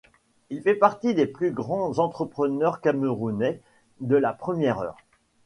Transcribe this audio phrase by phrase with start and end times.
[0.49, 3.61] Il fait partie des plus grands entrepreneurs camerounais
[3.99, 4.97] de la première heure.